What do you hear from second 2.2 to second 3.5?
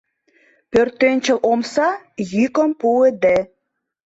йӱкым пуыде.